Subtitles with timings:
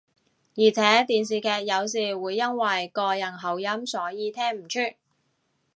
[0.55, 4.79] 而且電視劇有時會因為個人口音所以聽唔出